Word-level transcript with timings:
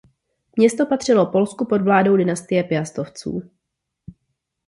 Město 0.55 0.85
patřilo 0.85 1.25
Polsku 1.31 1.65
pod 1.65 1.81
vládou 1.81 2.17
dynastie 2.17 2.63
Piastovců. 2.63 3.51